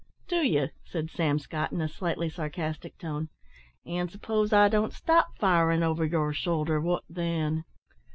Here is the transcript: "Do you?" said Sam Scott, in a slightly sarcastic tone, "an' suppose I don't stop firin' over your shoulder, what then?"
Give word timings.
"Do 0.27 0.37
you?" 0.37 0.69
said 0.83 1.11
Sam 1.11 1.37
Scott, 1.37 1.71
in 1.71 1.79
a 1.79 1.87
slightly 1.87 2.27
sarcastic 2.27 2.97
tone, 2.97 3.29
"an' 3.85 4.09
suppose 4.09 4.51
I 4.51 4.67
don't 4.67 4.93
stop 4.93 5.37
firin' 5.37 5.83
over 5.83 6.03
your 6.05 6.33
shoulder, 6.33 6.81
what 6.81 7.03
then?" 7.07 7.65